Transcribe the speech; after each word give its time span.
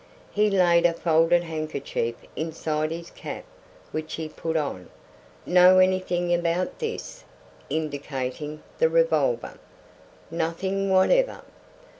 He 0.31 0.49
laid 0.49 0.87
a 0.87 0.93
folded 0.95 1.43
handkerchief 1.43 2.15
inside 2.35 2.89
his 2.89 3.11
cap 3.11 3.43
which 3.91 4.15
he 4.15 4.27
put 4.27 4.57
on. 4.57 4.89
"Know 5.45 5.77
anything 5.77 6.33
about 6.33 6.79
this?" 6.79 7.23
indicating 7.69 8.63
the 8.79 8.89
revolver. 8.89 9.59
"Nothing 10.31 10.89
whatever." 10.89 11.43